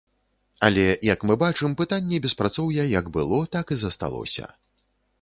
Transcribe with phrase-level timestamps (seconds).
[0.67, 4.53] Але, як мы бачым, пытанне беспрацоўя як было, так і засталося.